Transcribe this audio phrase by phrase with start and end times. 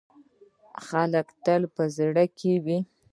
[0.79, 1.15] اتل د
[1.45, 2.79] خلکو په زړه کې وي؟